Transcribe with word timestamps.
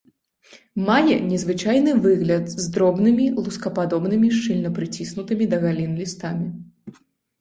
Мае 0.85 1.17
незвычайны 1.33 1.91
выгляд 2.07 2.49
з 2.63 2.67
дробнымі, 2.77 3.27
лускападобнымі 3.45 4.33
шчыльна 4.39 4.69
прыціснутымі 4.81 5.43
да 5.53 5.57
галін 5.67 5.91
лістамі. 6.03 6.47